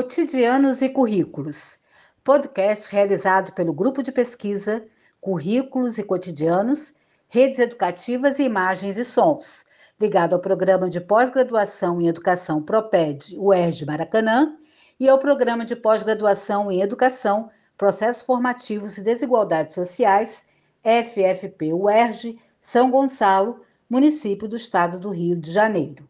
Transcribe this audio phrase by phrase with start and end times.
[0.00, 1.78] Cotidianos e Currículos,
[2.24, 4.82] podcast realizado pelo Grupo de Pesquisa
[5.20, 6.90] Currículos e Cotidianos,
[7.28, 9.66] Redes Educativas e Imagens e Sons,
[10.00, 14.56] ligado ao Programa de Pós-Graduação em Educação PROPED UERJ Maracanã
[14.98, 20.46] e ao Programa de Pós-Graduação em Educação, Processos Formativos e Desigualdades Sociais,
[20.82, 26.09] FFP UERJ, São Gonçalo, município do estado do Rio de Janeiro.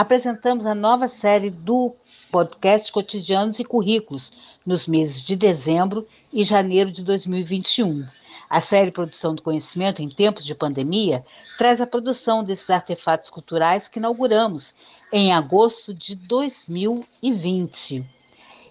[0.00, 1.94] Apresentamos a nova série do
[2.32, 4.32] podcast Cotidianos e Currículos
[4.64, 8.08] nos meses de dezembro e janeiro de 2021.
[8.48, 11.22] A série Produção do Conhecimento em Tempos de Pandemia
[11.58, 14.74] traz a produção desses artefatos culturais que inauguramos
[15.12, 18.02] em agosto de 2020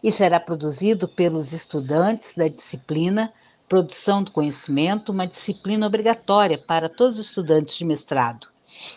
[0.02, 3.32] e será produzido pelos estudantes da disciplina
[3.68, 8.48] Produção do Conhecimento, uma disciplina obrigatória para todos os estudantes de mestrado,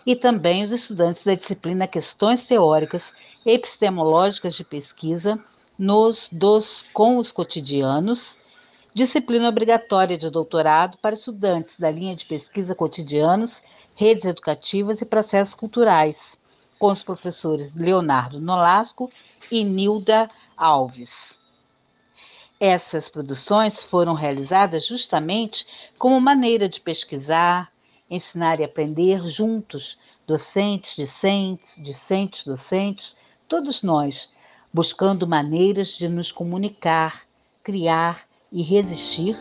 [0.07, 3.13] e também os estudantes da disciplina Questões Teóricas
[3.45, 5.39] Epistemológicas de Pesquisa
[5.79, 8.37] nos dos com os cotidianos
[8.95, 13.63] disciplina obrigatória de doutorado para estudantes da linha de pesquisa cotidianos,
[13.95, 16.39] redes educativas e processos culturais,
[16.79, 19.11] com os professores Leonardo Nolasco
[19.51, 21.39] e Nilda Alves.
[22.61, 25.67] Essas produções foram realizadas justamente
[25.99, 27.72] como maneira de pesquisar,
[28.15, 33.17] ensinar e aprender juntos, docentes, discentes, discentes, docentes,
[33.49, 34.29] todos nós,
[34.73, 37.23] buscando maneiras de nos comunicar,
[37.63, 39.37] criar e resistir,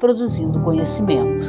[0.00, 1.46] produzindo conhecimento.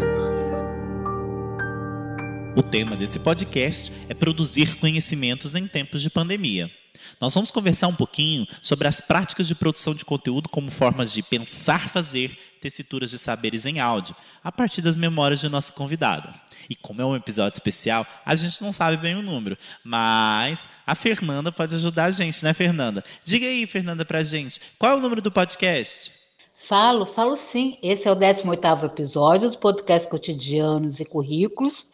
[2.55, 6.71] O tema desse podcast é produzir conhecimentos em tempos de pandemia.
[7.19, 11.21] Nós vamos conversar um pouquinho sobre as práticas de produção de conteúdo como formas de
[11.23, 16.29] pensar, fazer tessituras de saberes em áudio, a partir das memórias de nosso convidado.
[16.69, 20.95] E como é um episódio especial, a gente não sabe bem o número, mas a
[20.95, 23.03] Fernanda pode ajudar a gente, né, Fernanda?
[23.23, 26.11] Diga aí, Fernanda, pra gente, qual é o número do podcast?
[26.67, 27.77] Falo, falo sim.
[27.81, 31.87] Esse é o 18º episódio do podcast Cotidianos e Currículos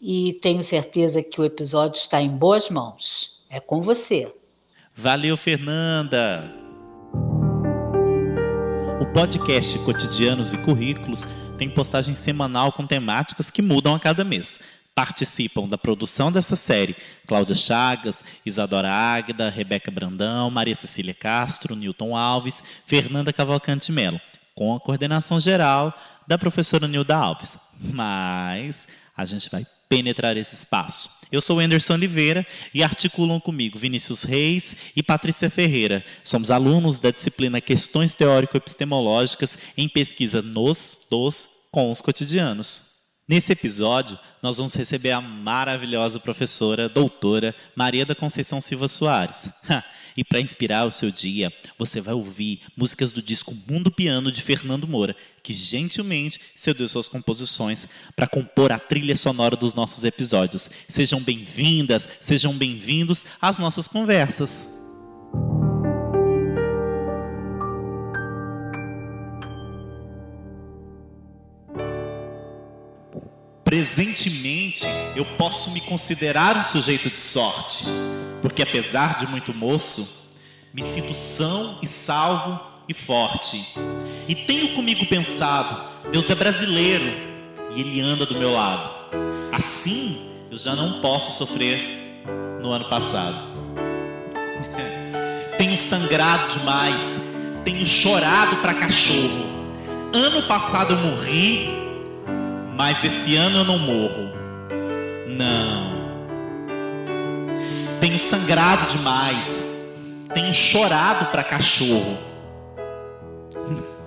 [0.00, 3.40] e tenho certeza que o episódio está em boas mãos.
[3.48, 4.32] É com você.
[4.94, 6.69] Valeu, Fernanda!
[9.12, 11.26] Podcast Cotidianos e Currículos
[11.58, 14.60] tem postagem semanal com temáticas que mudam a cada mês.
[14.94, 22.16] Participam da produção dessa série Cláudia Chagas, Isadora Águeda, Rebeca Brandão, Maria Cecília Castro, Newton
[22.16, 24.20] Alves, Fernanda Cavalcante Melo,
[24.54, 25.92] com a coordenação geral
[26.26, 27.58] da professora Nilda Alves.
[27.80, 31.18] Mas a gente vai penetrar esse espaço.
[31.32, 36.04] Eu sou Anderson Oliveira e articulam comigo Vinícius Reis e Patrícia Ferreira.
[36.22, 42.89] Somos alunos da disciplina Questões Teórico-Epistemológicas em pesquisa nos, dos, com os cotidianos.
[43.30, 49.50] Nesse episódio, nós vamos receber a maravilhosa professora, doutora Maria da Conceição Silva Soares.
[50.16, 54.42] E para inspirar o seu dia, você vai ouvir músicas do disco Mundo Piano de
[54.42, 57.86] Fernando Moura, que gentilmente cedeu suas composições
[58.16, 60.68] para compor a trilha sonora dos nossos episódios.
[60.88, 64.79] Sejam bem-vindas, sejam bem-vindos às nossas conversas.
[74.00, 77.84] Presentemente, eu posso me considerar um sujeito de sorte
[78.40, 80.38] porque apesar de muito moço,
[80.72, 82.58] me sinto são e salvo
[82.88, 83.62] e forte.
[84.26, 87.04] E tenho comigo pensado: Deus é brasileiro
[87.76, 88.90] e Ele anda do meu lado.
[89.52, 92.24] Assim, eu já não posso sofrer
[92.62, 93.36] no ano passado.
[95.58, 97.34] tenho sangrado demais,
[97.66, 99.44] tenho chorado para cachorro.
[100.14, 101.79] Ano passado eu morri,
[102.76, 104.32] mas esse ano eu não morro.
[105.28, 105.90] Não.
[108.00, 109.94] Tenho sangrado demais.
[110.32, 112.18] Tenho chorado para cachorro.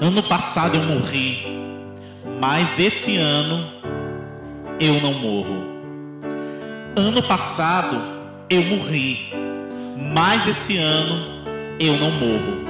[0.00, 1.46] Ano passado eu morri,
[2.40, 3.64] mas esse ano
[4.80, 5.62] eu não morro.
[6.96, 8.02] Ano passado
[8.50, 9.30] eu morri,
[10.12, 11.44] mas esse ano
[11.78, 12.64] eu não morro.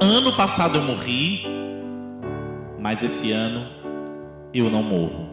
[0.00, 1.46] Ano passado eu morri,
[2.80, 3.75] mas esse ano
[4.52, 5.28] eu não morro.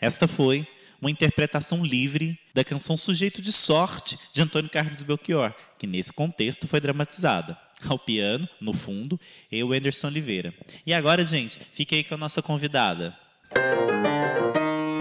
[0.00, 0.66] Esta foi
[1.00, 6.66] uma interpretação livre da canção Sujeito de Sorte, de Antônio Carlos Belchior, que nesse contexto
[6.66, 7.58] foi dramatizada.
[7.86, 9.20] Ao piano, no fundo,
[9.50, 10.54] eu, Anderson Oliveira.
[10.86, 13.14] E agora, gente, fique aí com a nossa convidada.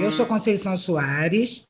[0.01, 1.68] Eu sou Conceição Soares,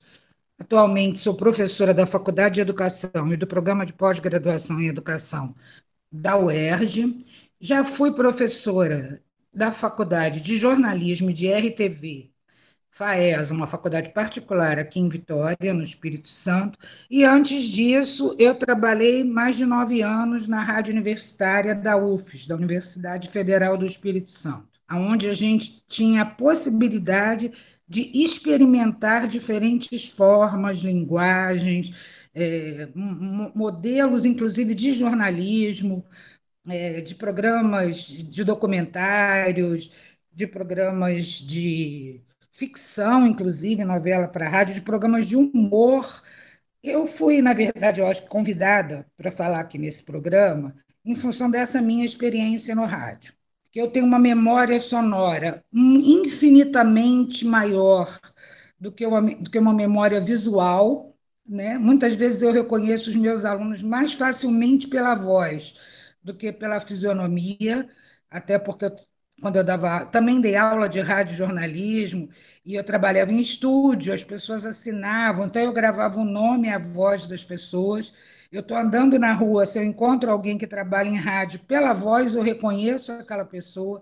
[0.58, 5.54] atualmente sou professora da Faculdade de Educação e do Programa de Pós-Graduação em Educação
[6.12, 7.18] da UERJ.
[7.60, 9.22] Já fui professora
[9.54, 12.34] da Faculdade de Jornalismo de RTV
[12.94, 16.78] FAES, uma faculdade particular aqui em Vitória, no Espírito Santo.
[17.10, 22.56] E antes disso, eu trabalhei mais de nove anos na rádio universitária da UFES, da
[22.56, 27.52] Universidade Federal do Espírito Santo, onde a gente tinha a possibilidade
[27.90, 36.06] de experimentar diferentes formas, linguagens, é, modelos, inclusive, de jornalismo,
[36.68, 39.92] é, de programas de documentários,
[40.32, 42.22] de programas de
[42.52, 46.06] ficção, inclusive, novela para rádio, de programas de humor.
[46.84, 50.76] Eu fui, na verdade, eu acho, convidada para falar aqui nesse programa
[51.06, 53.34] em função dessa minha experiência no rádio,
[53.72, 58.08] que eu tenho uma memória sonora infinitamente maior
[58.80, 61.14] do que uma, do que uma memória visual.
[61.46, 61.78] Né?
[61.78, 65.76] Muitas vezes eu reconheço os meus alunos mais facilmente pela voz
[66.24, 67.90] do que pela fisionomia,
[68.30, 68.96] até porque eu
[69.42, 72.30] quando eu dava, também dei aula de rádio jornalismo
[72.66, 76.78] e eu trabalhava em estúdio, as pessoas assinavam, então eu gravava o nome e a
[76.80, 78.14] voz das pessoas.
[78.52, 82.36] Eu estou andando na rua, se eu encontro alguém que trabalha em rádio pela voz,
[82.36, 84.02] eu reconheço aquela pessoa.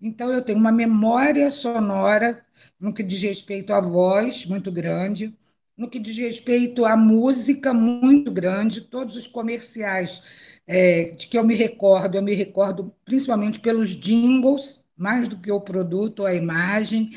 [0.00, 2.44] Então eu tenho uma memória sonora
[2.78, 5.34] no que diz respeito à voz muito grande,
[5.76, 10.22] no que diz respeito à música muito grande, todos os comerciais
[10.66, 15.52] é, de que eu me recordo, eu me recordo principalmente pelos jingles, mais do que
[15.52, 17.10] o produto a imagem.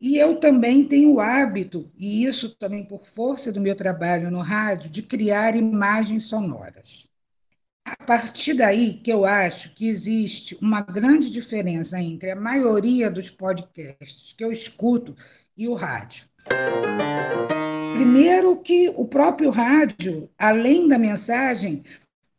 [0.00, 4.40] E eu também tenho o hábito, e isso também por força do meu trabalho no
[4.40, 7.06] rádio, de criar imagens sonoras.
[7.84, 13.28] A partir daí que eu acho que existe uma grande diferença entre a maioria dos
[13.28, 15.14] podcasts que eu escuto
[15.56, 16.24] e o rádio.
[17.94, 21.82] Primeiro que o próprio rádio, além da mensagem,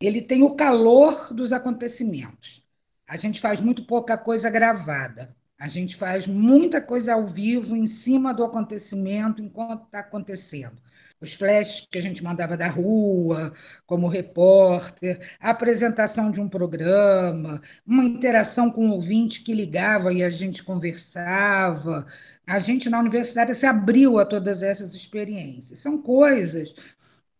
[0.02, 2.64] ele tem o calor dos acontecimentos.
[3.08, 5.36] A gente faz muito pouca coisa gravada.
[5.60, 10.82] A gente faz muita coisa ao vivo, em cima do acontecimento, enquanto está acontecendo.
[11.22, 13.54] Os flashes que a gente mandava da rua,
[13.86, 20.24] como repórter, a apresentação de um programa, uma interação com o ouvinte que ligava e
[20.24, 22.08] a gente conversava.
[22.48, 25.78] A gente, na universidade, se abriu a todas essas experiências.
[25.78, 26.74] São coisas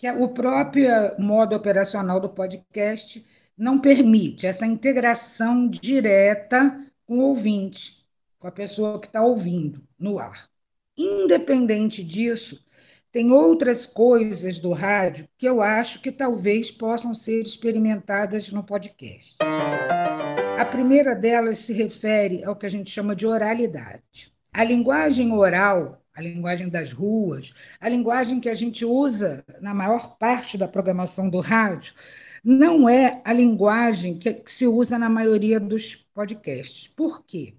[0.02, 0.90] que o próprio
[1.20, 3.24] modo operacional do podcast
[3.56, 8.04] não permite essa integração direta com o ouvinte,
[8.40, 10.50] com a pessoa que está ouvindo no ar.
[10.98, 12.60] Independente disso,
[13.12, 19.38] tem outras coisas do rádio que eu acho que talvez possam ser experimentadas no podcast.
[20.58, 24.34] A primeira delas se refere ao que a gente chama de oralidade.
[24.52, 30.18] A linguagem oral a linguagem das ruas, a linguagem que a gente usa na maior
[30.18, 31.94] parte da programação do rádio,
[32.44, 36.88] não é a linguagem que, se usa na maioria dos podcasts.
[36.88, 37.54] Por quê?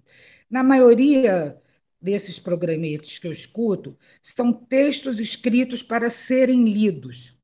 [0.50, 1.56] Na maioria
[2.00, 7.40] desses programetes que eu escuto, são textos escritos para serem lidos.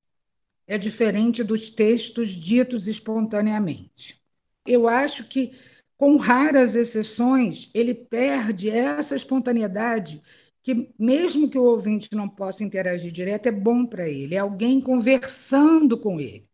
[0.66, 4.20] É diferente dos textos ditos espontaneamente.
[4.66, 5.52] Eu acho que,
[5.96, 10.20] com raras exceções, ele perde essa espontaneidade
[10.62, 14.80] que mesmo que o ouvinte não possa interagir direto, é bom para ele, é alguém
[14.80, 16.48] conversando com ele,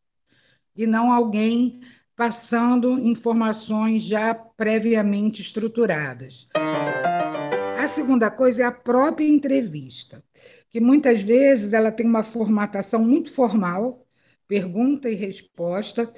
[0.76, 1.80] e não alguém
[2.16, 6.48] passando informações já previamente estruturadas.
[7.76, 10.23] A segunda coisa é a própria entrevista,
[10.70, 14.06] que muitas vezes ela tem uma formatação muito formal,
[14.46, 16.11] pergunta e resposta,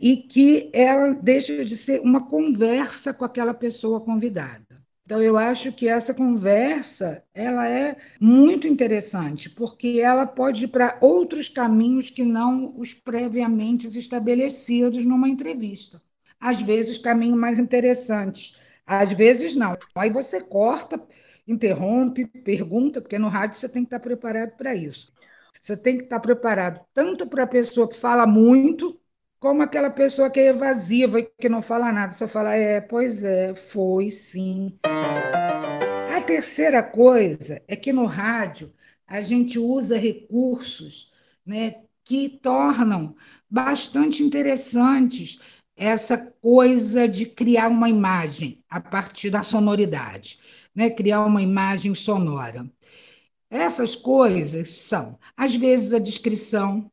[0.00, 4.71] e que ela deixa de ser uma conversa com aquela pessoa convidada.
[5.12, 10.96] Então eu acho que essa conversa ela é muito interessante porque ela pode ir para
[11.02, 16.00] outros caminhos que não os previamente estabelecidos numa entrevista.
[16.40, 19.76] Às vezes caminhos mais interessantes, às vezes não.
[19.94, 20.98] Aí você corta,
[21.46, 25.12] interrompe, pergunta, porque no rádio você tem que estar preparado para isso.
[25.60, 28.98] Você tem que estar preparado tanto para a pessoa que fala muito,
[29.42, 33.24] como aquela pessoa que é evasiva e que não fala nada, só fala, é, pois
[33.24, 34.78] é, foi sim.
[34.84, 38.72] A terceira coisa é que no rádio
[39.04, 41.10] a gente usa recursos
[41.44, 43.16] né, que tornam
[43.50, 45.40] bastante interessantes
[45.76, 50.38] essa coisa de criar uma imagem a partir da sonoridade,
[50.72, 50.88] né?
[50.88, 52.64] criar uma imagem sonora.
[53.50, 56.88] Essas coisas são, às vezes, a descrição,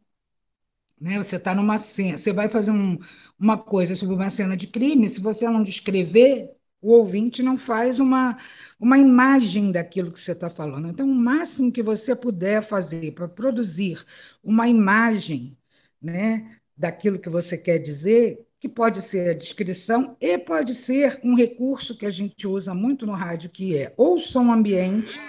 [0.99, 1.17] né?
[1.17, 2.97] Você está numa cena, você vai fazer um,
[3.39, 6.49] uma coisa sobre uma cena de crime, se você não descrever,
[6.81, 8.37] o ouvinte não faz uma,
[8.79, 10.89] uma imagem daquilo que você está falando.
[10.89, 14.03] Então, o máximo que você puder fazer para produzir
[14.43, 15.57] uma imagem
[16.01, 21.35] né, daquilo que você quer dizer, que pode ser a descrição e pode ser um
[21.35, 25.19] recurso que a gente usa muito no rádio, que é ou som ambiente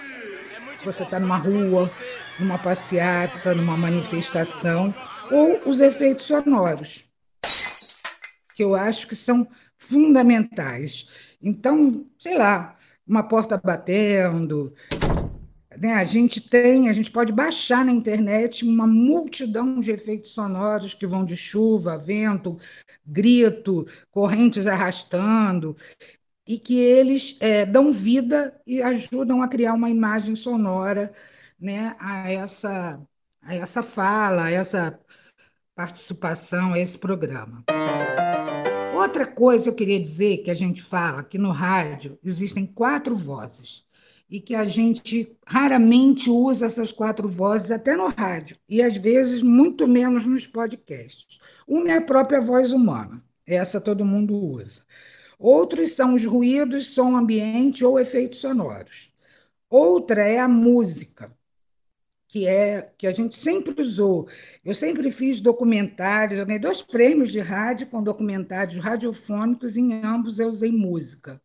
[0.81, 1.87] se você está numa rua,
[2.41, 4.93] numa passeata, numa manifestação,
[5.31, 7.05] ou os efeitos sonoros,
[8.55, 11.35] que eu acho que são fundamentais.
[11.41, 12.75] Então, sei lá,
[13.07, 14.73] uma porta batendo,
[15.77, 15.93] né?
[15.93, 21.07] A gente tem, a gente pode baixar na internet uma multidão de efeitos sonoros que
[21.07, 22.57] vão de chuva, vento,
[23.05, 25.75] grito, correntes arrastando,
[26.47, 31.13] e que eles é, dão vida e ajudam a criar uma imagem sonora
[31.61, 32.99] né, a, essa,
[33.41, 34.99] a essa fala, a essa
[35.75, 37.63] participação, a esse programa.
[38.95, 43.15] Outra coisa que eu queria dizer que a gente fala que no rádio existem quatro
[43.15, 43.85] vozes
[44.29, 49.41] e que a gente raramente usa essas quatro vozes até no rádio e às vezes
[49.41, 51.39] muito menos nos podcasts.
[51.67, 54.83] Uma é a própria voz humana, essa todo mundo usa.
[55.37, 59.11] Outros são os ruídos, som ambiente ou efeitos sonoros.
[59.69, 61.35] Outra é a música,
[62.31, 64.25] que é que a gente sempre usou.
[64.63, 70.05] Eu sempre fiz documentários, eu ganhei dois prêmios de rádio com documentários radiofônicos, e em
[70.05, 71.41] ambos eu usei música.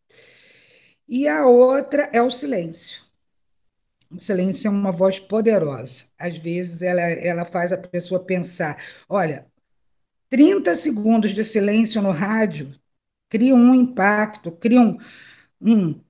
[1.05, 3.03] E a outra é o silêncio.
[4.09, 6.05] O silêncio é uma voz poderosa.
[6.17, 9.45] Às vezes ela, ela faz a pessoa pensar: olha,
[10.29, 12.73] 30 segundos de silêncio no rádio
[13.27, 14.97] criam um impacto, criam
[15.59, 16.01] um, um,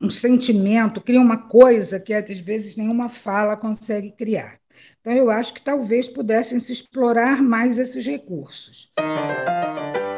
[0.00, 4.60] um sentimento, criam uma coisa que às vezes nenhuma fala consegue criar.
[5.00, 8.92] Então, eu acho que talvez pudessem se explorar mais esses recursos.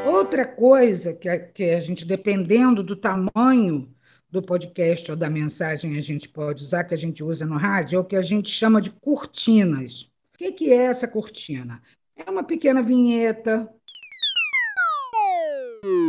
[0.06, 3.94] Outra coisa que a, que a gente, dependendo do tamanho
[4.30, 7.96] do podcast ou da mensagem a gente pode usar, que a gente usa no rádio,
[7.96, 10.10] é o que a gente chama de cortinas.
[10.34, 11.80] O que é essa cortina?
[12.16, 13.68] É uma pequena vinheta,
[15.82, 16.07] que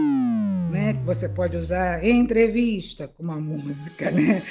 [1.03, 4.43] você pode usar entrevista com uma música, né?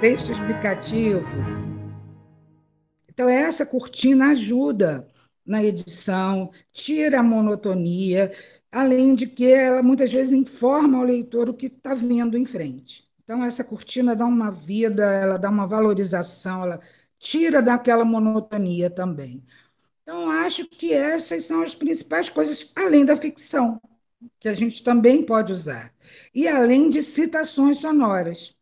[0.00, 1.40] Texto explicativo.
[3.08, 5.06] Então, essa cortina ajuda
[5.44, 8.32] na edição, tira a monotonia,
[8.70, 13.08] além de que ela muitas vezes informa ao leitor o que está vindo em frente.
[13.22, 16.80] Então, essa cortina dá uma vida, ela dá uma valorização, ela
[17.18, 19.44] tira daquela monotonia também.
[20.10, 23.80] Então, acho que essas são as principais coisas, além da ficção,
[24.40, 25.94] que a gente também pode usar,
[26.34, 28.52] e além de citações sonoras.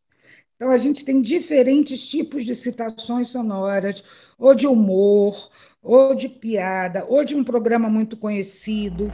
[0.54, 4.04] Então, a gente tem diferentes tipos de citações sonoras,
[4.38, 5.48] ou de humor,
[5.82, 9.10] ou de piada, ou de um programa muito conhecido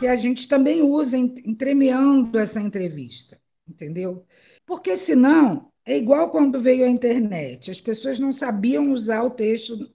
[0.00, 4.24] que a gente também usa entremeando essa entrevista, entendeu?
[4.64, 9.90] Porque senão é igual quando veio a internet, as pessoas não sabiam usar o texto,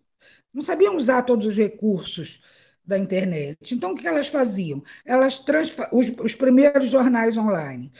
[0.53, 2.41] não sabiam usar todos os recursos
[2.85, 3.75] da internet.
[3.75, 4.83] Então o que elas faziam?
[5.05, 5.43] Elas
[5.91, 7.91] os, os primeiros jornais online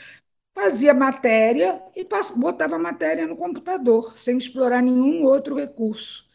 [0.54, 2.06] fazia matéria e
[2.36, 6.26] botava matéria no computador, sem explorar nenhum outro recurso.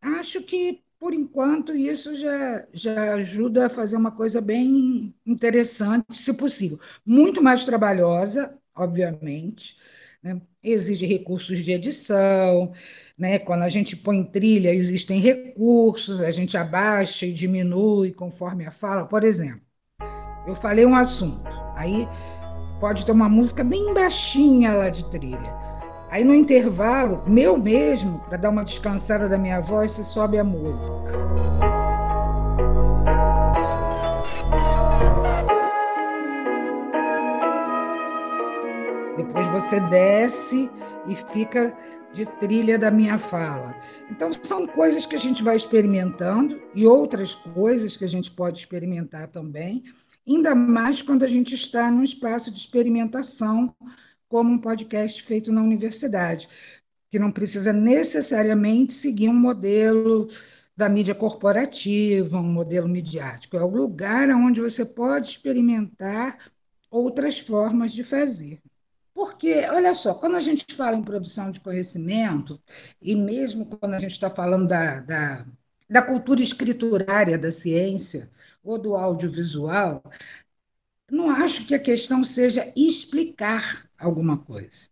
[0.00, 6.32] Acho que por enquanto, isso já, já ajuda a fazer uma coisa bem interessante, se
[6.32, 6.78] possível.
[7.04, 9.76] Muito mais trabalhosa, obviamente,
[10.24, 10.40] né?
[10.62, 12.72] exige recursos de edição,
[13.16, 13.38] né?
[13.38, 19.04] quando a gente põe trilha, existem recursos, a gente abaixa e diminui conforme a fala.
[19.04, 19.60] Por exemplo,
[20.46, 22.08] eu falei um assunto, aí
[22.80, 25.74] pode ter uma música bem baixinha lá de trilha.
[26.10, 30.44] Aí no intervalo, meu mesmo, para dar uma descansada da minha voz, se sobe a
[30.44, 31.83] música.
[39.54, 40.68] Você desce
[41.06, 41.72] e fica
[42.12, 43.72] de trilha da minha fala.
[44.10, 48.58] Então, são coisas que a gente vai experimentando e outras coisas que a gente pode
[48.58, 49.84] experimentar também,
[50.26, 53.72] ainda mais quando a gente está num espaço de experimentação
[54.28, 56.48] como um podcast feito na universidade,
[57.08, 60.26] que não precisa necessariamente seguir um modelo
[60.76, 63.56] da mídia corporativa, um modelo midiático.
[63.56, 66.50] É o lugar onde você pode experimentar
[66.90, 68.60] outras formas de fazer.
[69.14, 72.60] Porque, olha só, quando a gente fala em produção de conhecimento,
[73.00, 75.46] e mesmo quando a gente está falando da, da,
[75.88, 78.28] da cultura escriturária da ciência
[78.62, 80.02] ou do audiovisual,
[81.08, 84.88] não acho que a questão seja explicar alguma coisa.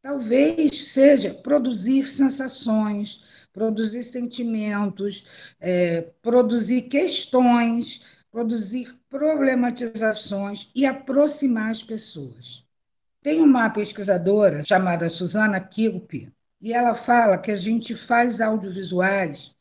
[0.00, 5.26] Talvez seja produzir sensações, produzir sentimentos,
[5.60, 12.64] é, produzir questões, produzir problematizações e aproximar as pessoas.
[13.24, 19.56] Tem uma pesquisadora chamada Susana Kilpe, e ela fala que a gente faz audiovisuais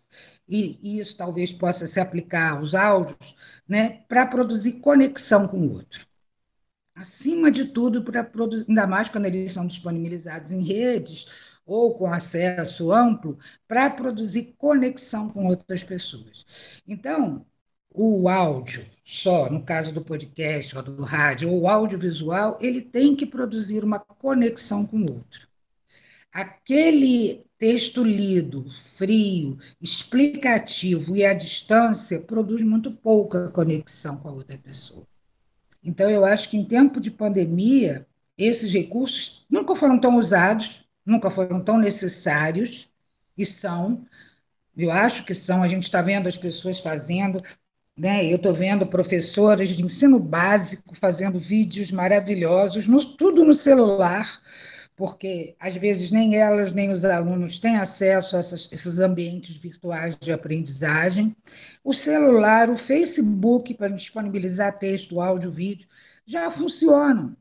[0.46, 6.06] e isso talvez possa se aplicar aos áudios, né, para produzir conexão com o outro.
[6.96, 11.28] acima de tudo, para produzir, ainda mais quando eles são disponibilizados em redes
[11.66, 16.46] ou com acesso amplo, para produzir conexão com outras pessoas.
[16.88, 17.46] Então,
[17.94, 23.26] o áudio, só no caso do podcast ou do rádio, ou audiovisual, ele tem que
[23.26, 25.48] produzir uma conexão com o outro.
[26.32, 34.58] Aquele texto lido, frio, explicativo e à distância produz muito pouca conexão com a outra
[34.58, 35.06] pessoa.
[35.84, 38.08] Então, eu acho que em tempo de pandemia,
[38.38, 42.92] esses recursos nunca foram tão usados, nunca foram tão necessários,
[43.38, 44.06] e são,
[44.76, 47.42] eu acho que são, a gente está vendo as pessoas fazendo,
[47.98, 48.26] né?
[48.26, 54.42] Eu estou vendo professoras de ensino básico fazendo vídeos maravilhosos, no, tudo no celular,
[54.96, 60.18] porque às vezes nem elas nem os alunos têm acesso a essas, esses ambientes virtuais
[60.20, 61.36] de aprendizagem.
[61.84, 65.88] O celular, o Facebook para disponibilizar texto, áudio, vídeo,
[66.26, 67.36] já funcionam,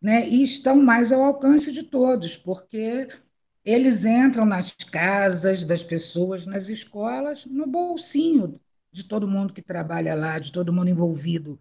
[0.00, 0.28] né?
[0.28, 3.08] E estão mais ao alcance de todos, porque
[3.64, 8.60] eles entram nas casas das pessoas, nas escolas, no bolsinho
[8.92, 11.58] de todo mundo que trabalha lá, de todo mundo envolvido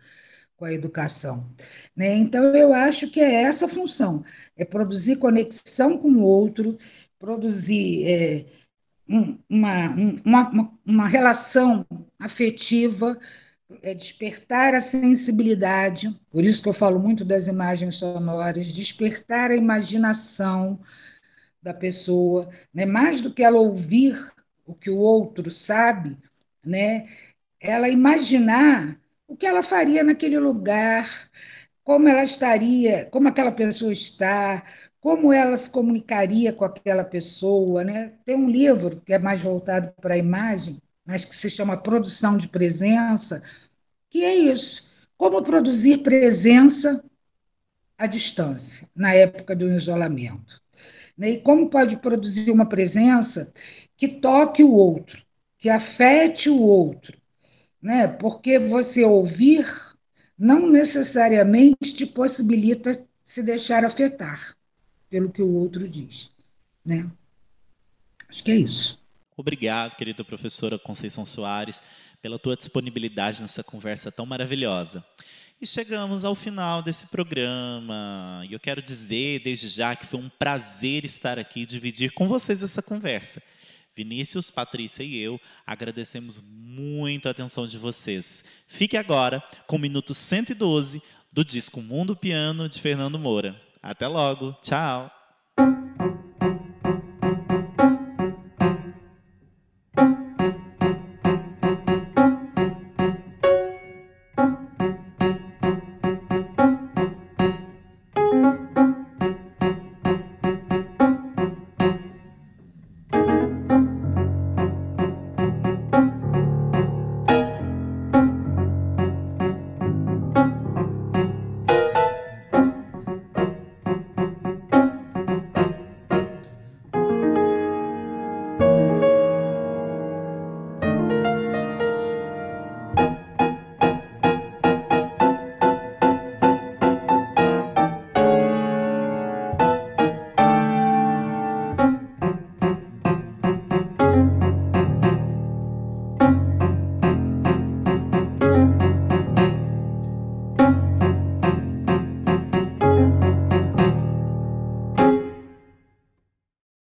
[0.56, 1.52] com a educação.
[1.96, 2.14] Né?
[2.16, 4.24] Então, eu acho que é essa a função:
[4.56, 6.78] é produzir conexão com o outro,
[7.18, 8.46] produzir é,
[9.08, 11.86] uma, uma, uma relação
[12.20, 13.18] afetiva,
[13.82, 19.56] é despertar a sensibilidade, por isso que eu falo muito das imagens sonoras, despertar a
[19.56, 20.80] imaginação
[21.62, 22.86] da pessoa, né?
[22.86, 24.16] mais do que ela ouvir
[24.66, 26.18] o que o outro sabe,
[26.66, 27.08] né?
[27.60, 31.30] Ela imaginar o que ela faria naquele lugar,
[31.84, 34.64] como ela estaria, como aquela pessoa está,
[35.00, 38.14] como ela se comunicaria com aquela pessoa, né?
[38.24, 42.38] Tem um livro que é mais voltado para a imagem, mas que se chama Produção
[42.38, 43.42] de Presença,
[44.10, 47.04] que é isso, como produzir presença
[47.98, 50.62] à distância, na época do isolamento.
[51.18, 51.32] Né?
[51.32, 53.52] E como pode produzir uma presença
[53.98, 55.24] que toque o outro,
[55.62, 57.16] que afete o outro,
[57.80, 58.08] né?
[58.08, 59.64] Porque você ouvir
[60.36, 64.56] não necessariamente te possibilita se deixar afetar
[65.08, 66.32] pelo que o outro diz,
[66.84, 67.08] né?
[68.28, 69.00] Acho que é isso.
[69.38, 71.80] Obrigado, querida professora Conceição Soares,
[72.24, 75.06] pela tua disponibilidade nessa conversa tão maravilhosa.
[75.62, 78.44] E chegamos ao final desse programa.
[78.50, 82.28] E eu quero dizer desde já que foi um prazer estar aqui e dividir com
[82.28, 83.44] vocês essa conversa.
[83.96, 88.44] Vinícius, Patrícia e eu agradecemos muito a atenção de vocês.
[88.68, 91.02] Fique agora com o minuto 112
[91.34, 93.60] do disco Mundo Piano de Fernando Moura.
[93.82, 95.21] Até logo, tchau!